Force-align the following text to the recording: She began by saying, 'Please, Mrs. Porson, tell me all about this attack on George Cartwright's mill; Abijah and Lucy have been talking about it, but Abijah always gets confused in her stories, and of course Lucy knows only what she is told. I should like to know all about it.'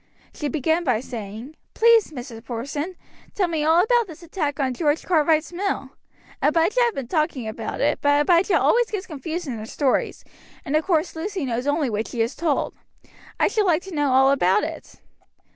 She 0.33 0.47
began 0.47 0.83
by 0.83 0.99
saying, 0.99 1.55
'Please, 1.75 2.07
Mrs. 2.09 2.43
Porson, 2.43 2.95
tell 3.35 3.47
me 3.47 3.63
all 3.63 3.83
about 3.83 4.07
this 4.07 4.23
attack 4.23 4.59
on 4.59 4.73
George 4.73 5.03
Cartwright's 5.03 5.53
mill; 5.53 5.91
Abijah 6.41 6.41
and 6.41 6.55
Lucy 6.55 6.81
have 6.85 6.95
been 6.95 7.07
talking 7.07 7.47
about 7.47 7.81
it, 7.81 7.99
but 8.01 8.21
Abijah 8.21 8.59
always 8.59 8.89
gets 8.89 9.05
confused 9.05 9.45
in 9.45 9.59
her 9.59 9.67
stories, 9.67 10.25
and 10.65 10.75
of 10.75 10.85
course 10.85 11.15
Lucy 11.15 11.45
knows 11.45 11.67
only 11.67 11.87
what 11.91 12.07
she 12.07 12.19
is 12.21 12.33
told. 12.33 12.73
I 13.39 13.47
should 13.47 13.67
like 13.67 13.83
to 13.83 13.93
know 13.93 14.11
all 14.11 14.31
about 14.31 14.63
it.' 14.63 14.95